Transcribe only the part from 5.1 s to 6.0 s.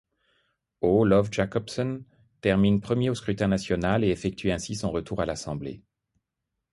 à l'Assemblée.